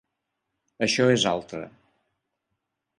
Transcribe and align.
Això 0.87 1.07
és 1.17 1.27
altre. 1.35 1.63